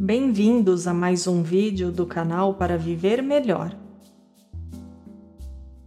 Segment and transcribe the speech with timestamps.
[0.00, 3.76] Bem-vindos a mais um vídeo do canal para viver melhor.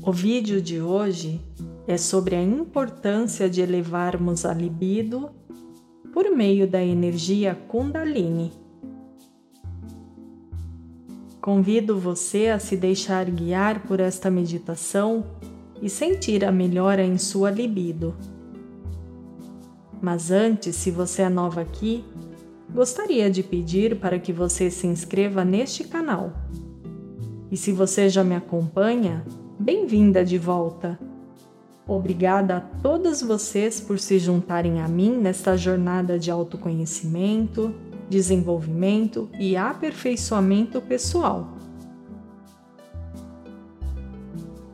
[0.00, 1.40] O vídeo de hoje
[1.88, 5.30] é sobre a importância de elevarmos a libido
[6.12, 8.52] por meio da energia Kundalini.
[11.40, 15.26] Convido você a se deixar guiar por esta meditação
[15.82, 18.14] e sentir a melhora em sua libido.
[20.00, 22.04] Mas antes, se você é nova aqui,
[22.76, 26.34] gostaria de pedir para que você se inscreva neste canal.
[27.50, 29.24] E se você já me acompanha,
[29.58, 31.00] bem-vinda de volta.
[31.88, 37.74] Obrigada a todas vocês por se juntarem a mim nesta jornada de autoconhecimento,
[38.10, 41.56] desenvolvimento e aperfeiçoamento pessoal.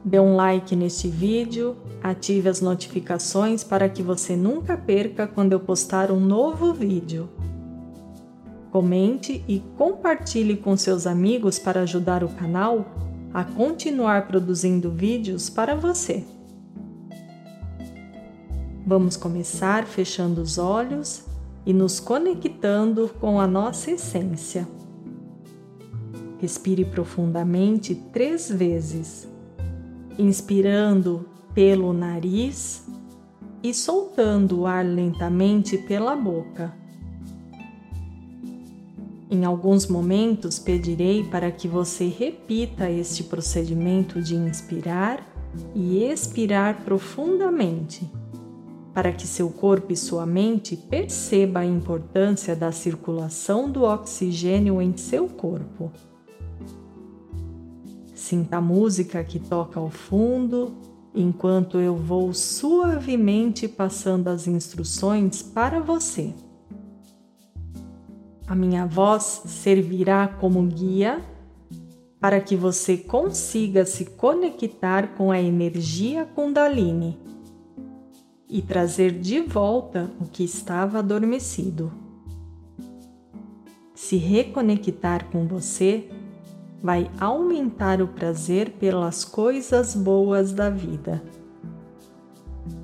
[0.05, 5.61] Dê um like neste vídeo, ative as notificações para que você nunca perca quando eu
[5.61, 7.29] postar um novo vídeo.
[8.73, 12.87] Comente e compartilhe com seus amigos para ajudar o canal
[13.35, 16.25] a continuar produzindo vídeos para você.
[18.87, 21.23] Vamos começar fechando os olhos
[21.67, 24.67] e nos conectando com a nossa essência.
[26.39, 29.29] Respire profundamente três vezes,
[30.19, 32.87] inspirando pelo nariz
[33.63, 36.82] e soltando o ar lentamente pela boca.
[39.33, 45.27] Em alguns momentos pedirei para que você repita este procedimento de inspirar
[45.75, 48.07] e expirar profundamente,
[48.93, 54.95] para que seu corpo e sua mente perceba a importância da circulação do oxigênio em
[54.99, 55.91] seu corpo.
[58.15, 60.75] Sinta a música que toca ao fundo
[61.15, 66.35] enquanto eu vou suavemente passando as instruções para você.
[68.53, 71.25] A minha voz servirá como guia
[72.21, 77.19] para que você consiga se conectar com a energia Kundalini
[78.51, 81.91] e trazer de volta o que estava adormecido.
[83.95, 86.11] Se reconectar com você
[86.83, 91.25] vai aumentar o prazer pelas coisas boas da vida.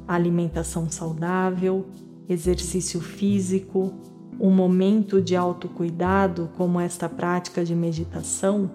[0.07, 1.85] Alimentação saudável,
[2.27, 3.93] exercício físico,
[4.41, 8.71] um momento de autocuidado, como esta prática de meditação,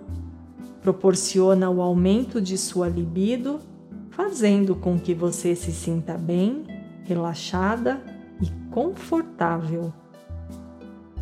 [0.82, 3.60] proporciona o aumento de sua libido,
[4.10, 6.66] fazendo com que você se sinta bem,
[7.06, 8.02] relaxada
[8.42, 9.94] e confortável.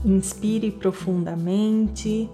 [0.04, 2.28] Inspire profundamente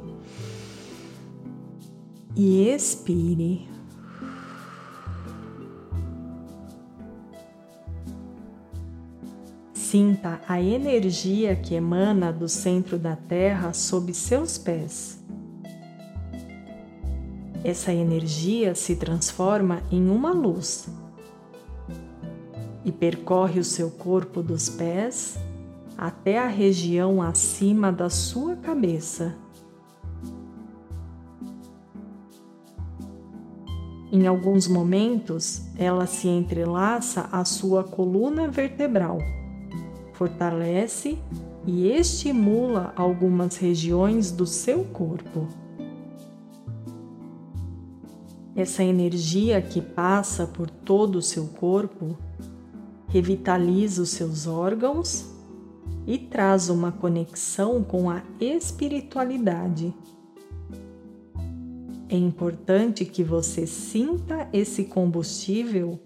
[2.36, 3.77] e expire.
[9.90, 15.18] Sinta a energia que emana do centro da Terra sob seus pés.
[17.64, 20.90] Essa energia se transforma em uma luz
[22.84, 25.40] e percorre o seu corpo dos pés
[25.98, 29.38] até a região acima da sua cabeça.
[34.12, 39.20] Em alguns momentos, ela se entrelaça à sua coluna vertebral
[40.18, 41.20] fortalece
[41.66, 45.48] e estimula algumas regiões do seu corpo.
[48.56, 52.18] Essa energia que passa por todo o seu corpo
[53.08, 55.28] revitaliza os seus órgãos
[56.08, 59.94] e traz uma conexão com a espiritualidade.
[62.10, 66.00] É importante que você sinta esse combustível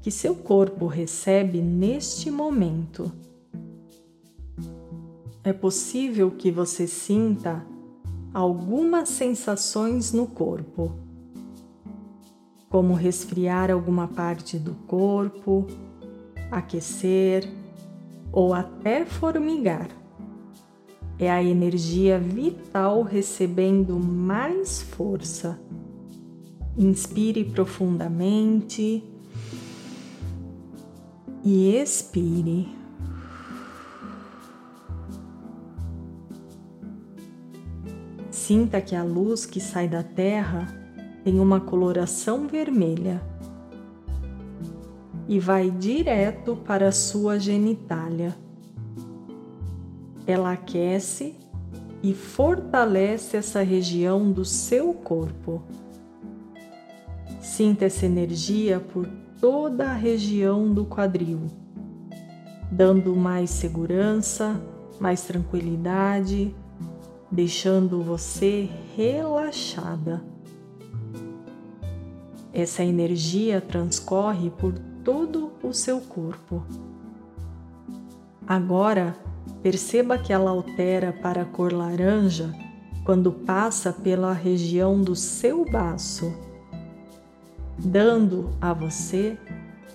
[0.00, 3.12] que seu corpo recebe neste momento.
[5.42, 7.64] É possível que você sinta
[8.34, 10.92] algumas sensações no corpo,
[12.68, 15.66] como resfriar alguma parte do corpo,
[16.50, 17.48] aquecer
[18.30, 19.88] ou até formigar.
[21.18, 25.58] É a energia vital recebendo mais força.
[26.76, 29.02] Inspire profundamente
[31.50, 32.68] e expire.
[38.30, 40.66] Sinta que a luz que sai da terra
[41.24, 43.22] tem uma coloração vermelha
[45.26, 48.36] e vai direto para a sua genitália.
[50.26, 51.34] Ela aquece
[52.02, 55.62] e fortalece essa região do seu corpo.
[57.40, 59.08] Sinta essa energia por
[59.40, 61.46] toda a região do quadril,
[62.70, 64.60] dando mais segurança,
[65.00, 66.54] mais tranquilidade
[67.30, 70.22] deixando você relaxada.
[72.52, 74.72] Essa energia transcorre por
[75.04, 76.64] todo o seu corpo.
[78.46, 79.14] Agora,
[79.62, 82.52] perceba que ela altera para a cor laranja
[83.04, 86.32] quando passa pela região do seu baço,
[87.78, 89.38] dando a você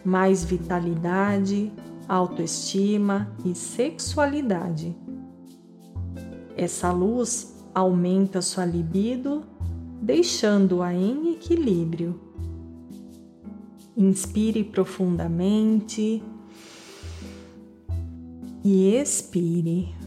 [0.03, 1.71] mais vitalidade,
[2.07, 4.95] autoestima e sexualidade.
[6.56, 9.44] Essa luz aumenta sua libido,
[10.01, 12.19] deixando-a em equilíbrio.
[13.95, 16.24] Inspire profundamente
[18.63, 20.02] e expire.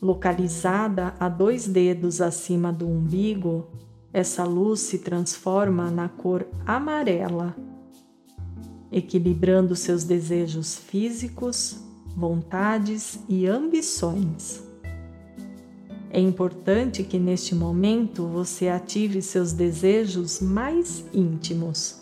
[0.00, 3.66] Localizada a dois dedos acima do umbigo,
[4.12, 7.56] essa luz se transforma na cor amarela,
[8.92, 11.82] equilibrando seus desejos físicos,
[12.16, 14.62] vontades e ambições.
[16.10, 22.00] É importante que neste momento você ative seus desejos mais íntimos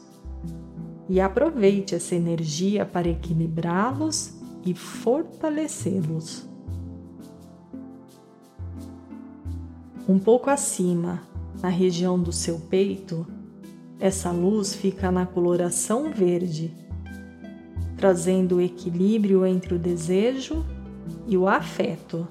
[1.09, 4.35] e aproveite essa energia para equilibrá-los
[4.65, 6.46] e fortalecê-los.
[10.09, 11.23] Um pouco acima,
[11.61, 13.27] na região do seu peito,
[13.99, 16.73] essa luz fica na coloração verde,
[17.97, 20.65] trazendo o equilíbrio entre o desejo
[21.27, 22.29] e o afeto,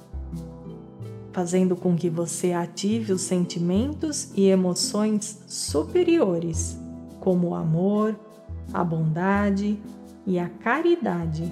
[1.34, 6.80] fazendo com que você ative os sentimentos e emoções superiores,
[7.20, 8.18] como o amor,
[8.74, 9.78] a bondade
[10.26, 11.52] e a caridade.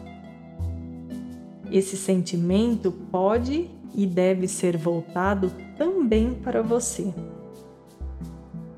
[1.69, 7.13] Esse sentimento pode e deve ser voltado também para você.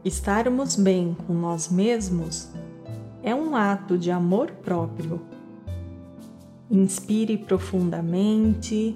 [0.03, 2.49] Estarmos bem com nós mesmos
[3.23, 5.19] é um ato de amor próprio.
[6.69, 8.95] Inspire profundamente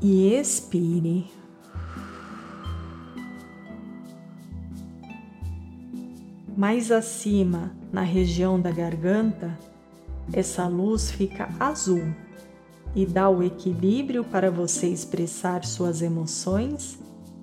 [0.00, 1.26] e expire.
[6.56, 9.58] Mais acima, na região da garganta,
[10.32, 12.14] essa luz fica azul
[12.94, 16.98] e dá o equilíbrio para você expressar suas emoções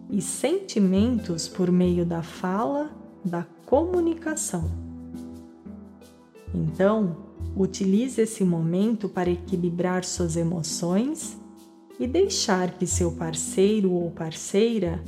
[0.09, 2.91] e sentimentos por meio da fala,
[3.23, 4.69] da comunicação.
[6.53, 7.17] Então,
[7.55, 11.37] utilize esse momento para equilibrar suas emoções
[11.99, 15.03] e deixar que seu parceiro ou parceira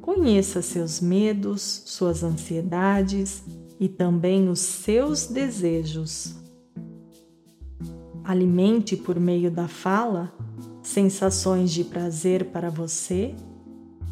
[0.00, 3.42] conheça seus medos, suas ansiedades
[3.78, 6.41] e também os seus desejos.
[8.24, 10.32] Alimente por meio da fala
[10.82, 13.34] sensações de prazer para você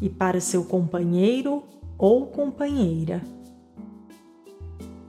[0.01, 1.63] e para seu companheiro
[1.97, 3.21] ou companheira.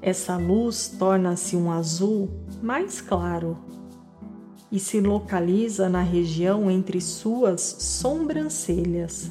[0.00, 2.28] Essa luz torna-se um azul
[2.60, 3.56] mais claro
[4.70, 9.31] e se localiza na região entre suas sobrancelhas.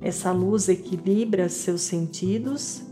[0.00, 2.82] Essa luz equilibra seus sentidos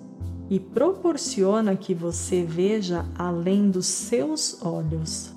[0.51, 5.33] e proporciona que você veja além dos seus olhos.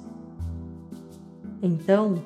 [1.61, 2.21] Então,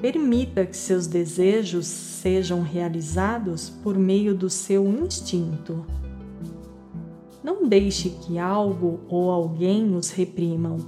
[0.00, 5.84] Permita que seus desejos sejam realizados por meio do seu instinto.
[7.44, 10.78] Não deixe que algo ou alguém os reprimam.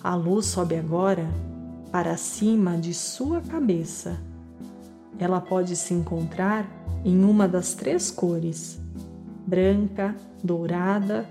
[0.00, 1.28] A luz sobe agora
[1.90, 4.16] para cima de sua cabeça.
[5.18, 6.64] Ela pode se encontrar
[7.04, 8.80] em uma das três cores:
[9.46, 11.26] branca, dourada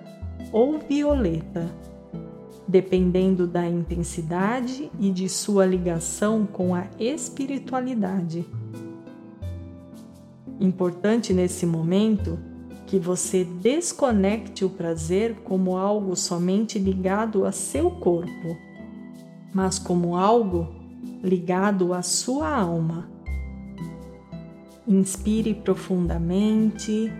[0.51, 1.69] ou violeta
[2.69, 8.45] dependendo da intensidade e de sua ligação com a espiritualidade.
[10.59, 12.37] Importante nesse momento
[12.85, 18.55] que você desconecte o prazer como algo somente ligado a seu corpo,
[19.51, 20.67] mas como algo
[21.23, 23.09] ligado à sua alma.
[24.87, 27.11] Inspire profundamente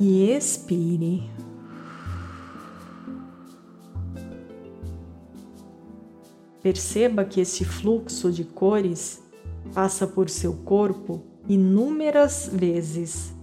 [0.00, 1.30] e expire.
[6.62, 9.22] Perceba que esse fluxo de cores
[9.74, 13.34] passa por seu corpo inúmeras vezes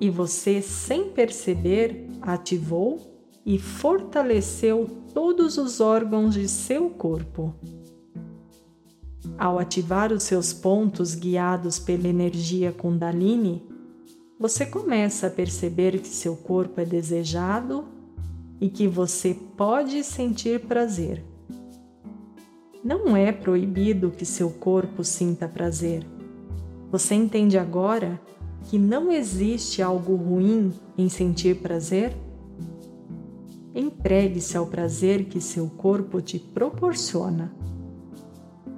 [0.00, 2.98] e você, sem perceber, ativou
[3.44, 7.54] e fortaleceu todos os órgãos de seu corpo.
[9.36, 13.69] Ao ativar os seus pontos guiados pela energia Kundalini,
[14.40, 17.84] você começa a perceber que seu corpo é desejado
[18.58, 21.22] e que você pode sentir prazer.
[22.82, 26.06] Não é proibido que seu corpo sinta prazer.
[26.90, 28.18] Você entende agora
[28.64, 32.16] que não existe algo ruim em sentir prazer?
[33.72, 37.52] entregue-se ao prazer que seu corpo te proporciona.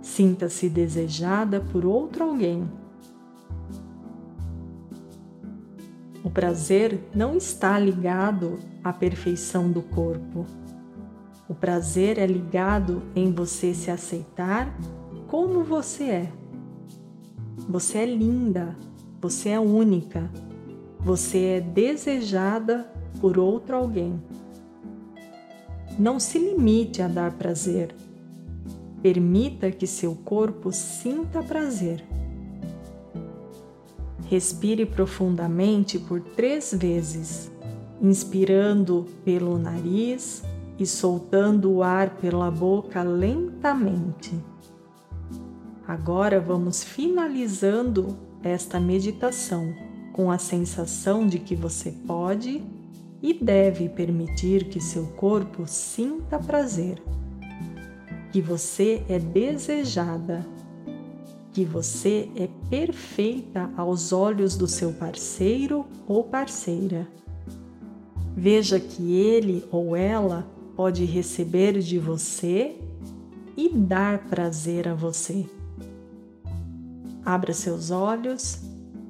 [0.03, 2.69] Sinta-se desejada por outro alguém.
[6.25, 10.47] O prazer não está ligado à perfeição do corpo.
[11.49, 14.73] O prazer é ligado em você se aceitar
[15.27, 16.33] como você é.
[17.69, 18.77] Você é linda,
[19.21, 20.31] você é única,
[21.01, 24.23] você é desejada por outro alguém.
[25.99, 27.95] Não se limite a dar prazer.
[29.03, 32.05] Permita que seu corpo sinta prazer.
[34.33, 37.53] Respire profundamente por três vezes,
[38.01, 40.43] inspirando pelo nariz
[40.79, 44.35] e soltando o ar pela boca lentamente.
[45.87, 49.71] Agora vamos finalizando esta meditação
[50.15, 52.65] com a sensação de que você pode
[53.21, 57.03] e deve permitir que seu corpo sinta prazer,
[58.33, 60.43] que você é desejada,
[61.53, 67.07] que você é perfeita aos olhos do seu parceiro ou parceira.
[68.35, 72.77] Veja que ele ou ela pode receber de você
[73.57, 75.47] e dar prazer a você.
[77.25, 78.61] Abra seus olhos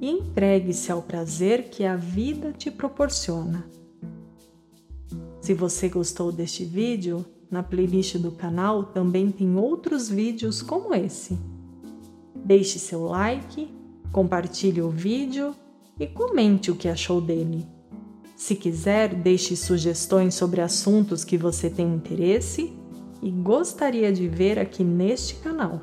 [0.01, 3.65] e entregue-se ao prazer que a vida te proporciona.
[5.41, 11.37] Se você gostou deste vídeo, na playlist do canal também tem outros vídeos como esse.
[12.43, 13.73] Deixe seu like,
[14.11, 15.55] compartilhe o vídeo
[15.99, 17.65] e comente o que achou dele.
[18.35, 22.73] Se quiser, deixe sugestões sobre assuntos que você tem interesse
[23.21, 25.81] e gostaria de ver aqui neste canal.